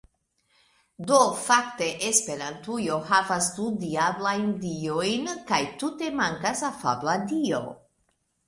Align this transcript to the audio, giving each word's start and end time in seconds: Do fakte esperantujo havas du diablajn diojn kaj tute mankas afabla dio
Do 1.11 1.17
fakte 1.41 1.89
esperantujo 2.07 2.97
havas 3.11 3.49
du 3.59 3.67
diablajn 3.83 4.49
diojn 4.65 5.31
kaj 5.53 5.63
tute 5.85 6.11
mankas 6.23 6.65
afabla 6.73 7.19
dio 7.35 7.63